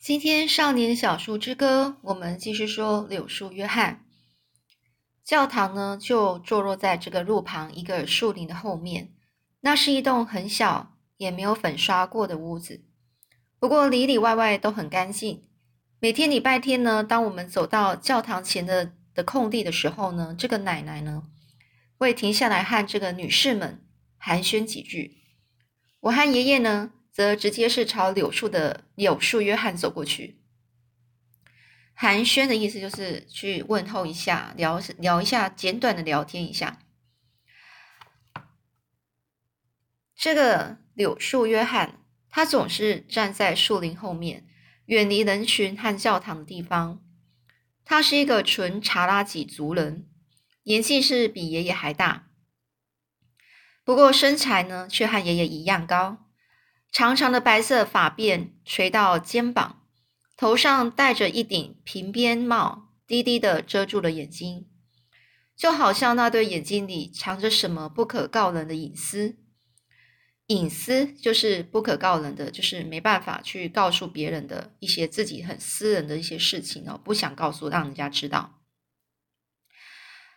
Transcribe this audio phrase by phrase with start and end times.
[0.00, 4.06] 今天少年小树之歌，我们继续说柳树约翰。
[5.22, 9.12] 教堂呢，就坐落在这个路旁一个树林的后面。
[9.60, 12.82] 那是一栋很小，也没有粉刷过的屋子，
[13.58, 15.44] 不过里里外外都很干净。
[15.98, 21.24] 每天礼拜天呢，当我们走到教堂前的的空地的时候呢，这个奶奶呢，
[21.98, 23.84] 会停下来和这个女士们
[24.16, 25.18] 寒暄几句。
[26.00, 26.92] 我和爷爷呢。
[27.12, 30.40] 则直接是朝柳树的柳树约翰走过去，
[31.92, 36.78] 寒暄的意思就是去问候一下，聊聊一下，简短的聊天一下。
[40.14, 44.46] 这个柳树约翰，他总是站在树林后面，
[44.86, 47.02] 远离人群和教堂的地方。
[47.84, 50.08] 他是一个纯查拉吉族人，
[50.62, 52.28] 年纪是比爷爷还大，
[53.82, 56.29] 不过身材呢，却和爷爷一样高。
[56.92, 59.82] 长长的白色发辫垂到肩膀，
[60.36, 64.68] 头上戴着一顶平边帽，低低的遮住了眼睛，
[65.56, 69.36] 就好像那对眼睛里藏着什么不可告人的隐私。
[70.48, 78.60] 隐私就是不可告人的，就是没办法去告诉别人的一些自己很私人的一些事情哦，不想告诉让人家知道。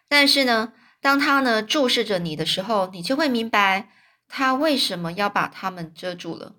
[0.07, 3.89] 但是呢，当他呢注视着你的时候，你就会明白。
[4.35, 6.55] 他为什么要把他们遮住了？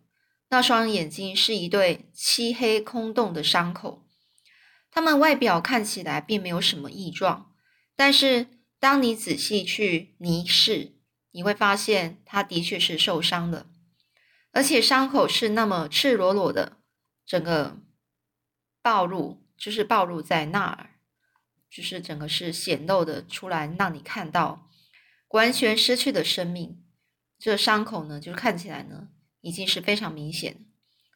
[0.49, 4.07] 那双眼睛是一对漆黑空洞的伤口，
[4.93, 7.53] 他们外表看起来并没有什么异状，
[7.97, 8.47] 但是
[8.79, 10.93] 当你仔细去凝视，
[11.33, 13.67] 你会发现他的确是受伤了，
[14.53, 16.77] 而且伤口是那么赤裸裸的，
[17.27, 17.79] 整个
[18.81, 20.91] 暴露，就是暴露在那儿，
[21.69, 24.71] 就是整个是显露的出来，让你看到
[25.31, 26.84] 完全失去的生命。
[27.45, 29.09] 这伤口呢，就是看起来呢，
[29.43, 30.65] 已经是非常明显，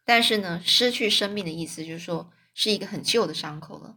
[0.05, 3.97] 但是呢，失去生命的意思就是说是一个很旧的伤口了。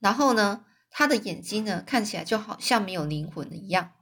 [0.00, 3.92] 然后呢，他的眼睛呢，看起来就好像没有灵魂的一样，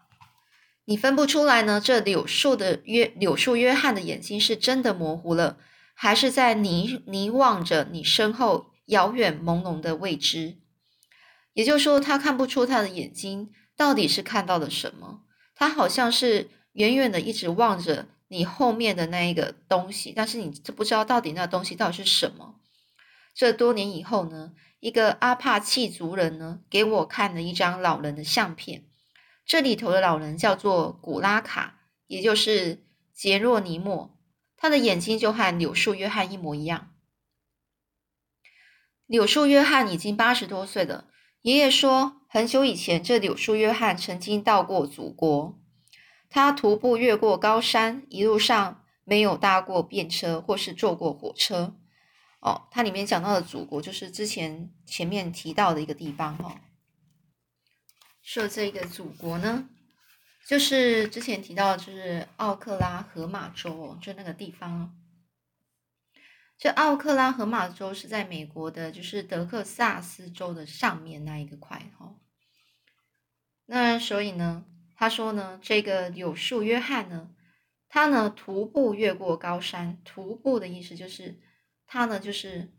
[0.85, 5.59] 你分不出来呢，这柳树的约柳树约翰的眼睛是真的模糊了，
[5.95, 10.59] 还是在凝凝望着你身后遥远朦胧的未知。
[11.53, 15.25] 也就是说，他看不出他的眼睛到底是看到了什么。
[15.61, 22.59] 他好像是远远的一直望着你后面的那一个东西，但是你不知道到底那东西到底是什么。
[23.35, 28.87] 这多年以后呢，一个阿帕契族人呢给我看了一张老人的相片，
[29.45, 32.83] 这里头的老人叫做古拉卡，也就是
[33.13, 34.19] 杰若尼莫，
[34.57, 36.95] 他的眼睛就和柳树约翰一模一样。
[39.05, 41.10] 柳树约翰已经八十多岁了。
[41.43, 45.59] 爷爷说，很久以前，这柳树约翰曾经到过祖国。
[46.29, 51.77] 他徒步越过高山，一路上没有搭过便车或是坐过火车。
[52.41, 56.37] 哦，它里面讲到的祖国，就是之前前面提到的一个地方。
[56.37, 56.61] 哈，
[58.23, 59.69] 说这个祖国呢，
[60.47, 64.95] 就是之前提到，就是奥克拉荷马州，就那个地方。
[66.61, 72.17] 这奥克拉荷马州是在美国的，就是德克萨斯州的上面那一个块哈。
[73.65, 77.31] 那所以呢，他说呢，这个柳树约翰呢，
[77.89, 81.41] 他呢徒步越过高山，徒步的意思就是
[81.87, 82.75] 他呢就是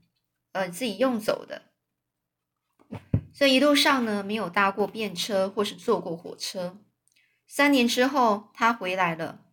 [0.51, 1.63] 呃自己用走的，
[3.33, 6.77] 所以一路上呢没有搭过便车或是坐过火车。
[7.47, 9.43] 三年之后他回来了，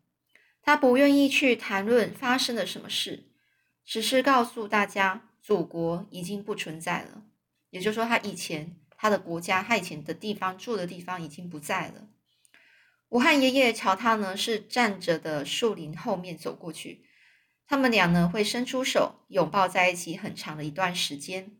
[0.60, 3.27] 他不愿意去谈论发生了什么事。
[3.88, 7.22] 只是告诉大家，祖国已经不存在了。
[7.70, 12.06] 也就是说，他以前他的国家，他以前的地方住的地方已经不在了。
[13.08, 17.06] 我和爷爷瞧他呢，是站着的树林后面走过去。
[17.66, 21.50] 他们俩呢，会伸出手拥抱在一起很长的一段时间。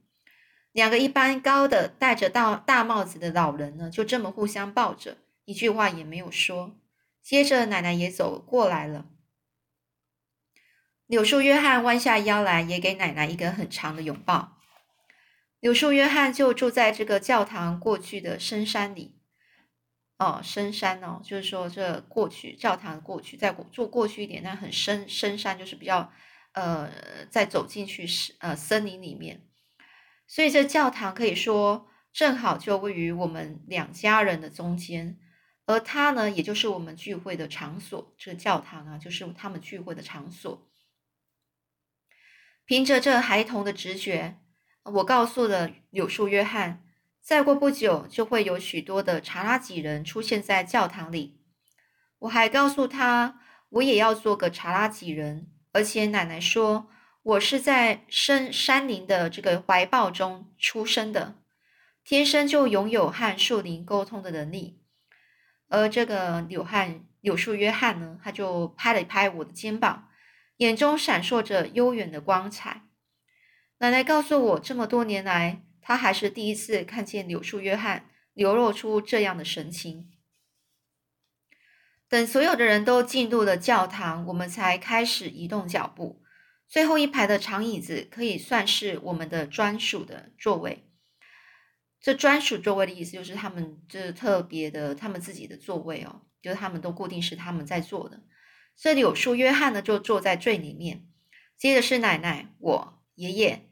[0.73, 5.17] 两个一般高的戴着大大帽子的老人呢，就这么互相抱着，
[5.47, 6.77] 一句话也没有说。
[7.23, 9.07] 接着，奶奶也走过来了。
[11.09, 14.59] 柳树约翰弯下腰来，也给奶奶一个很长的拥抱。
[15.59, 19.17] 柳树约翰就住在这个教堂过去的深山里。
[20.19, 26.13] 哦，深山哦，就是说这过去教堂过去再住过去一点，那很深深山，就是比较
[26.53, 26.91] 呃，
[27.31, 29.47] 再走进去是呃森林里面。
[30.27, 35.19] 所以这教堂可以说正好就位于我们两家人的中间，
[35.65, 38.15] 而它呢，也就是我们聚会的场所。
[38.19, 40.68] 这个教堂啊，就是他们聚会的场所。
[42.69, 44.37] 凭着这孩童的直觉，
[44.83, 46.85] 我告诉了柳树约翰，
[47.23, 51.41] 再过不久就会有许多的查拉吉人出现在教堂里。
[52.19, 56.91] 我还告诉他，我也要做个查拉吉人，而且奶奶说，
[57.23, 61.37] 我是在深山林的这个怀抱中出生的，
[62.05, 64.79] 天生就拥有和树林沟通的能力。
[65.69, 70.08] 而这个柳汉柳树约翰呢，他就拍了拍我的肩膀，
[70.59, 72.85] 眼中闪烁着悠远的光彩。
[73.79, 80.11] 奶奶告诉我，这么多年来，她还是第一次看见柳树约翰流露出这样的神情。
[82.09, 86.23] 等所有的人都进入了教堂，我们才开始移动脚步。
[86.67, 90.85] 最后一排的长椅子可以算是我们的专属的座位。
[92.01, 98.21] 这专属座位的意思就是他们这特别的，他们自己的座位哦，就是他们都固定是他们在坐的。
[98.81, 101.09] 这里有树约翰呢，就坐在最里面，
[101.57, 103.69] 接着是奶奶，我爷爷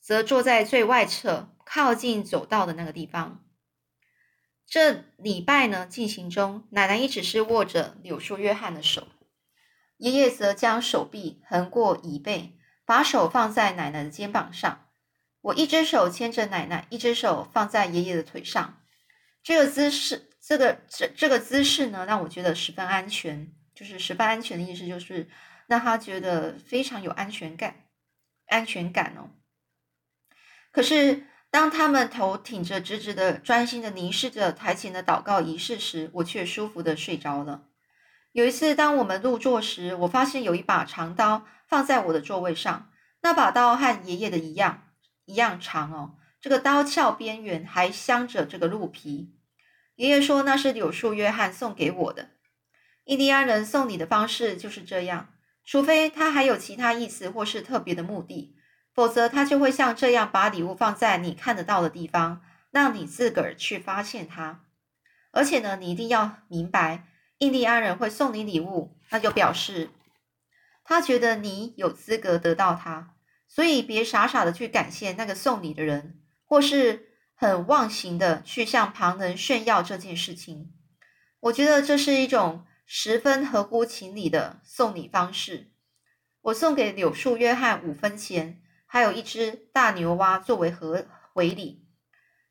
[0.00, 3.44] 则坐在最外侧，靠近走道的那个地方。
[4.64, 9.08] 这礼拜呢进行中，奶奶一直是握着柳树约翰的手，
[9.96, 14.86] 爷爷则将手臂横过椅背，把手放在奶奶的肩膀上。
[15.40, 18.80] 我一只手牵着奶奶，一只手放在爷爷的腿上。
[19.42, 23.52] 这个姿势，这个这这个姿势呢，让我觉得十分安全。
[23.74, 25.28] 就是十分安全的意思，就是
[25.66, 27.86] 让他觉得非常有安全感，
[28.46, 29.30] 安全感哦。
[30.70, 31.24] 可是。
[31.50, 37.68] 当他们头挺着直直的、专心的凝视着台前的祷告仪式时，我却舒服的睡着了。
[38.32, 42.90] 有一次，当我们入座时，我发现有一把长刀放在我的座位上。
[43.22, 44.92] 那把刀和爷爷的一样，
[45.24, 46.16] 一样长哦。
[46.38, 49.37] 这个刀鞘边缘还镶着这个鹿皮。
[49.98, 52.30] 爷爷说那是柳树约翰送给我的。
[53.06, 55.34] 印第安人送礼的方式就是这样，
[55.64, 58.54] 除非他还有其他意思或是特别的目的。
[58.94, 64.60] 否则，他就会像这样把礼物放在你看得到的地方，让你自个儿去发现它。
[65.32, 67.08] 而且呢，你一定要明白，
[67.38, 69.90] 印第安人会送你礼物，那就表示
[70.84, 73.16] 他觉得你有资格得到它。
[73.48, 77.07] 所以，别傻傻的去感谢那个送你的人，或是
[77.38, 80.74] 很忘形的去向旁人炫耀这件事情。
[81.40, 85.72] 我觉得这是一种十分合乎情理的送礼方式。
[86.42, 88.60] 我送给柳树约翰五分钱。
[88.90, 91.04] 还有一只大牛蛙作为和
[91.34, 91.84] 回礼。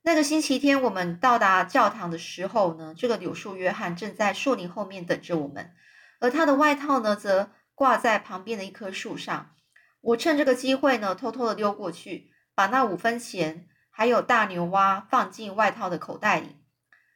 [0.03, 5.71] 那个星期天，我们到达教堂的时候呢，这个柳树约翰正在树林后面等着我们，
[6.19, 9.55] 而他的外套呢，则挂在旁边的一棵树上。
[9.99, 16.55] 我趁这个机会呢，偷偷的溜过去，把那五分钱还有大牛蛙放进外套的口袋里。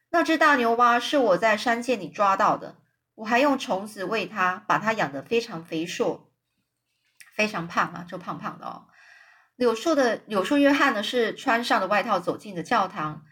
[0.09, 2.77] 那只大牛蛙是我在山涧里抓到的，
[3.13, 6.31] 我还用虫子喂它，把它养得非常肥硕，
[7.35, 8.87] 非常胖啊，就胖胖的哦。
[9.55, 13.25] 柳树的柳树约翰呢，是穿上了外套走进的教堂。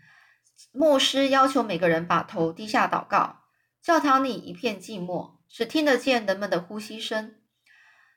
[0.72, 3.38] 牧师要求每个人把头低下祷告。
[3.82, 7.34] 教堂里一片静默，只听得见人们的呼吸声。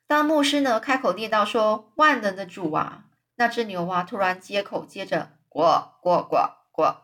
[0.07, 3.07] 当牧师呢开口念到说：“万能的主啊！”
[3.43, 6.37] 那只牛蛙突然接口，接着“呱呱呱
[6.71, 6.95] 呱”，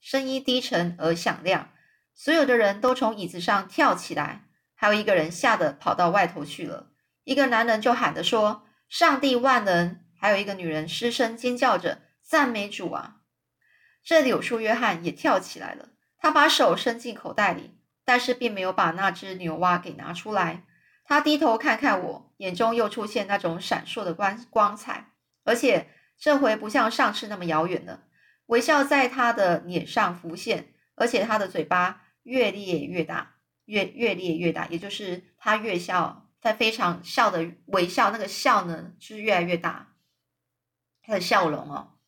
[0.00, 1.70] 声音低沉而响亮。
[2.14, 4.44] 所有的人都从椅子上跳起来，
[4.76, 6.86] 还有一个人吓得跑到外头去了。
[7.24, 13.16] 一个男人就喊着说：“上帝万能！”还有一个女人失声尖叫着赞美主啊！
[14.04, 20.62] 这柳树约翰也跳起来了，他把手伸进口袋里，但是并没有把那只牛蛙给拿出来。
[21.04, 25.10] 他低头看看我，眼中又出现那种闪烁的光光彩，
[25.44, 28.04] 而且这回不像上次那么遥远了。
[28.46, 39.94] 微笑在他的脸上浮现，而且他的嘴巴越裂越大，越越裂越大，也就是他越笑，他非常笑的微笑，那个笑呢是越来越大。
[41.02, 41.98] 他的笑容哦，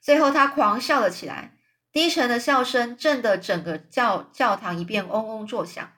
[0.00, 1.56] 最后他狂笑了起来，
[1.92, 5.92] 低沉的笑声震得整个教教堂一片嗡嗡作响。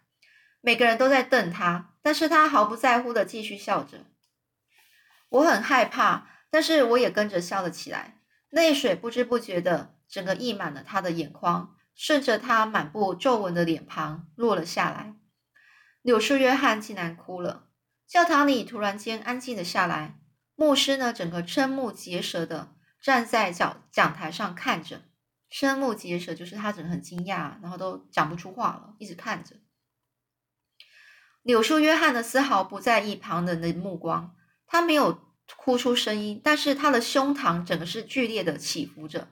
[0.61, 4.07] 每个人都在瞪他，但是他毫不在乎的继续笑着。
[5.29, 15.15] 我很害怕，但是我也跟着笑了起来，泪水不知不觉的整个溢满了他的眼眶，顺着他满布皱纹的脸庞落了下来。
[16.03, 17.69] 柳树约翰竟然哭了，
[18.07, 20.19] 教堂里突然间安静了下来。
[20.55, 25.03] 牧师呢，整个瞠目结舌的站在讲讲台上看着，
[25.51, 29.57] 瞠目结舌就是他整个很惊讶，然后都讲不出话了，一直看着。
[31.43, 34.35] 柳树约翰呢，丝毫不在意旁人的目光，
[34.67, 39.29] 他没有哭出声音，但是他的胸膛整个是剧烈的起伏着。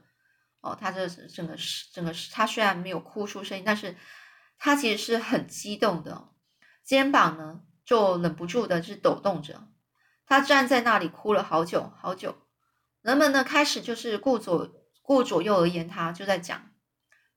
[0.61, 3.95] 哦，他这整个是整个，他虽然没有哭出声音，但是
[4.57, 6.29] 他其实是很激动的，
[6.83, 9.67] 肩膀呢就忍不住的是抖动着。
[10.25, 12.35] 他站在那里哭了好久好久，
[13.01, 14.69] 人们呢开始就是顾左
[15.01, 16.71] 顾左右而言他，就在讲。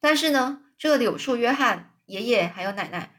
[0.01, 3.15] 但是呢，这个柳树约翰爷爷还有奶奶，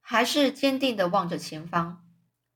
[0.00, 2.06] 还是坚定的望着前方。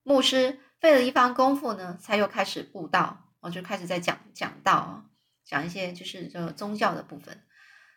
[0.02, 5.04] 牧师费了一番功夫呢，才又开始布道，我就开始在讲讲道啊，
[5.42, 7.42] 讲一些就是这个宗教的部分。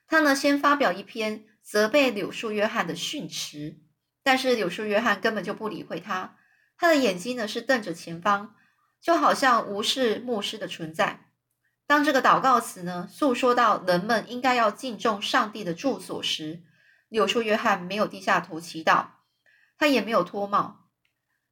[0.07, 3.75] 他呢，先发表一篇责备柳树约翰的训词，
[4.23, 6.37] 但是柳树约翰根本就不理会他，
[6.77, 8.55] 他的眼睛呢是瞪着前方，
[9.01, 11.31] 就好像无视牧师的存在。
[11.87, 16.63] 当这个祷告词呢诉说到人们应该要敬重上帝的住所时，
[17.09, 19.07] 柳树约翰没有低下头祈祷，
[19.77, 20.86] 他也没有脱帽。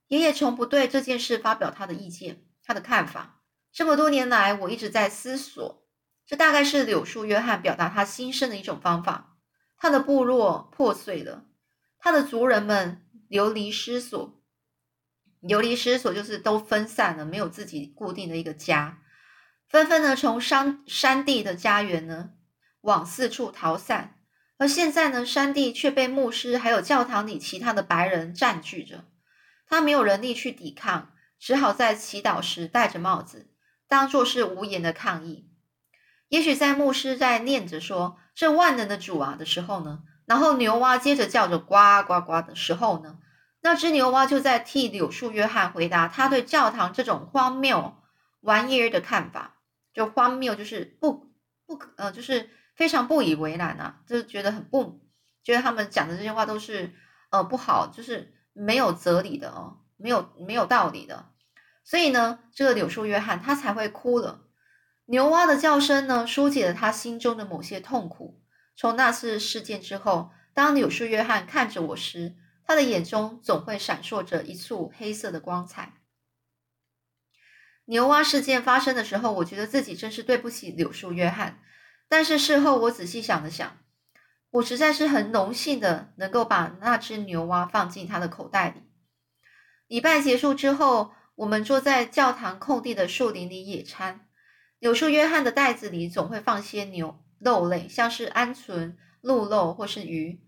[0.07, 3.41] 爷爷从不对这件事发表他的意见，他的看法。
[3.71, 5.83] 这么多年来，我一直在思索。
[6.25, 9.37] 这大概是柳树约翰表达他心声的一种方法。
[9.77, 11.45] 他的部落破碎了，
[11.99, 14.41] 他的族人们流离失所。
[15.41, 19.03] 流离失所就是都分散了，没有自己固定的一个家，
[19.67, 22.31] 纷纷呢从山山地的家园呢
[22.81, 24.19] 往四处逃散。
[24.57, 29.05] 而现在呢，山地却被牧师还有教堂里其他的白人占据着。
[29.67, 33.49] 他没有能力去抵抗，只好在祈祷时戴着帽子，
[33.87, 35.49] 当作是无言的抗议。
[36.29, 43.19] 也许在牧师在念着说“这万能的主啊”的时候呢，然后牛蛙接着叫着“呱呱呱”的时候呢，
[43.61, 47.95] 那只牛蛙就在替柳树约翰回答他对教堂这种荒谬
[48.41, 49.53] 玩意儿的看法。
[49.93, 51.31] 就荒谬，就是不
[51.65, 54.99] 不可呃，就是非常不以为然啊，就觉得很不
[55.41, 56.93] 觉得他们讲的这些话都是
[57.29, 61.31] 呃不好，就是没有哲理的哦，没有没有道理的。
[61.83, 64.41] 所以呢，这个柳树约翰他才会哭了。
[65.05, 68.41] 牛蛙的叫声呢，疏解了他心中的某些痛苦。
[68.75, 72.35] 从那次事件之后，当柳树约翰看着我时，
[72.65, 76.01] 他的眼中总会闪烁着一簇黑色的光彩。
[77.85, 81.59] 牛蛙事件发生的时候，我觉得自己真是对不起柳树约翰。
[82.07, 83.77] 但是事后我仔细想了想，
[84.55, 88.83] 我实在是很荣幸的能够把那只牛蛙放进他的口袋里。
[89.87, 94.29] 礼拜结束之后，我们坐在教堂空地的树林里野餐。
[94.79, 100.41] 柳树约翰的袋子里总会放些牛肉类，像是鹌鹑、鹿肉或是鱼。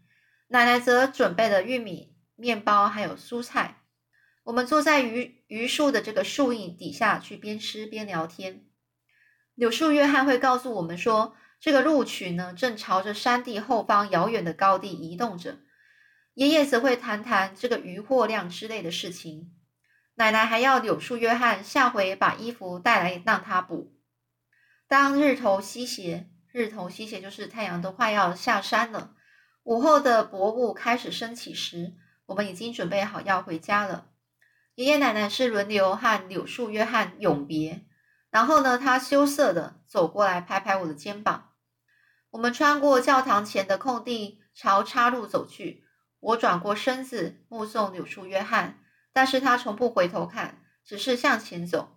[0.47, 3.81] 奶奶则准备了玉米、面包，还有蔬菜。
[4.43, 8.65] 我们坐在榆榆树的这个树荫底下去边吃边聊天。
[9.53, 15.57] 柳树约翰会告诉我们说，这个鹿群呢正朝着山地后方遥远的高地移动着。
[16.35, 19.53] 爷爷则会谈谈这个渔获量之类的事情。
[20.15, 23.95] 奶奶还要柳树约翰下回把衣服带来让他补。
[24.87, 29.15] 当日头西斜，日头西斜就是太阳都快要下山了。
[29.63, 31.93] 午后的薄雾开始升起时，
[32.27, 34.09] 我们已经准备好要回家了。
[34.75, 37.85] 爷爷奶奶是轮流和柳树约翰永别，
[38.29, 41.46] 然后呢，他羞涩的走过来，拍拍我的肩膀。
[42.31, 45.85] 我们穿过教堂前的空地，朝岔路走去。
[46.19, 51.95] 我转过身子，目送柳树约翰，但是他从不回头看，只是向前走。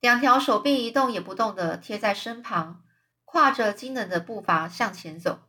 [0.00, 2.84] 两条手臂一动也不动的贴在身旁，
[3.24, 5.40] 跨着惊人的步伐向前走，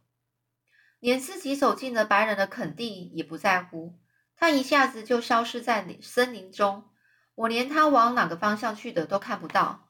[1.00, 4.00] 连自己走进了白人的垦地也不在乎。
[4.36, 6.90] 他一下子就消失在森林中，
[7.36, 9.90] 我连他往哪个方向去的都看不到。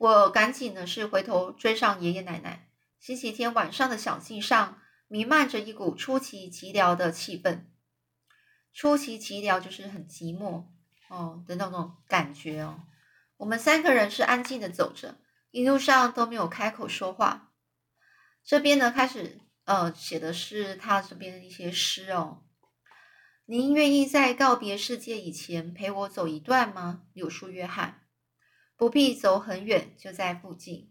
[0.00, 2.70] 我赶紧呢是回头追上爷爷奶奶。
[2.98, 7.66] 星期天晚上的小径上弥漫着一股出奇寂寥的气氛，
[8.72, 10.64] 出奇寂寥就是很寂寞
[11.10, 12.84] 哦的那种感觉哦。
[13.36, 15.18] 我们三个人是安静的走着，
[15.50, 17.52] 一路上都没有开口说话。
[18.42, 22.44] 这边呢，开始呃写的是他这边的一些诗哦。
[23.44, 27.99] 您愿意在告别世界以前陪我走一段吗，柳树约翰？
[28.80, 30.90] 不必走很远，就在附近。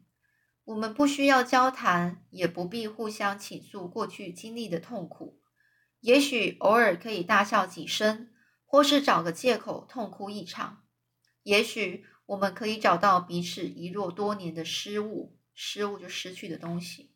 [0.63, 5.41] 我们不需要交谈，也不必互相倾诉过去经历的痛苦。
[6.01, 8.29] 也许偶尔可以大笑几声，
[8.63, 10.85] 或是找个借口痛哭一场。
[11.41, 12.05] 也许。
[12.27, 17.15] 我们可以找到彼此遗落多年的失误，失误就失去的东西。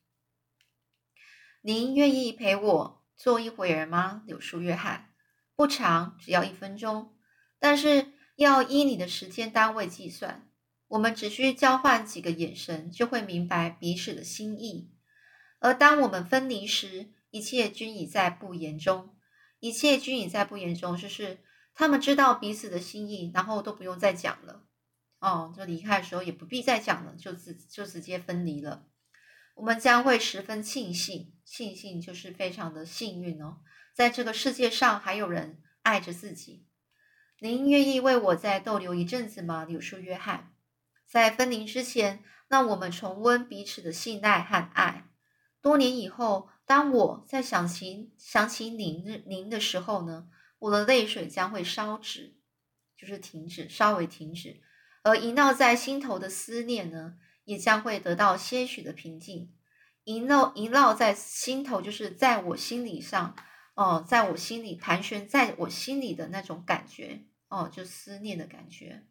[1.62, 5.14] 您愿意陪我坐一会儿吗，柳树约翰？
[5.56, 7.16] 不长，只要一分钟，
[7.60, 10.50] 但是要依你的时间单位计算。
[10.94, 14.92] 我们只需交换几个眼神，就会明白彼此的心意。
[15.58, 19.16] 而当我们分离时，一切均已在不言中。
[19.60, 21.40] 一切均已在不言中，就是
[21.74, 24.68] 他们知道彼此的心意，然后都不用再讲了。
[25.18, 28.86] 哦，就离开的时候也不必再讲了，就直就直接分离了。
[29.56, 33.62] 我们将会十分庆幸，庆幸就是非常的幸运哦，
[33.96, 36.68] 在这个世界上还有人爱着自己。
[37.40, 40.53] 您愿意为我再逗留一阵子吗，柳树约翰？
[41.14, 45.12] 在分离之前，让我们重温彼此的信赖和爱。
[45.62, 50.28] 多年以后，当我在想起想起您您的时候呢，
[50.58, 52.36] 我的泪水将会烧止，
[52.98, 54.60] 就是停止，稍微停止。
[55.04, 59.54] 而萦绕在心头的思念呢，也将会得到些许的平静。
[60.06, 63.36] 萦绕萦绕在心头，就是在我心理上，
[63.76, 69.06] 哦，在我心里盘旋，在我心里的那种感觉，哦，就思念的感觉，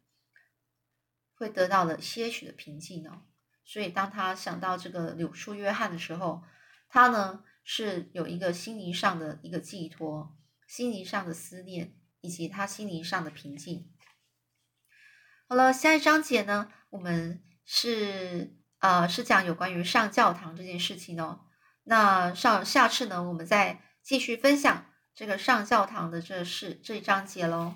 [1.43, 3.21] 会得到了些许的平静哦。
[3.65, 6.43] 所以，当他想到这个柳树约翰的时候，
[6.89, 10.35] 他呢是有一个心灵上的一个寄托，
[10.67, 13.89] 心灵上的思念，以及他心灵上的平静。
[15.47, 21.41] 好了，下一章节呢，我们是呃是讲有关于上教堂这件事情哦。
[21.83, 27.75] 那上下次呢，我们再继续分享这个上教堂的这事这一章节喽。